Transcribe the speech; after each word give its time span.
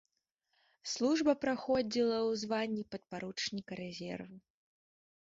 Служба 0.91 1.33
праходзіла 1.43 2.15
ў 2.19 2.31
званні 2.43 2.83
падпаручніка 2.95 3.77
рэзерву. 3.81 4.35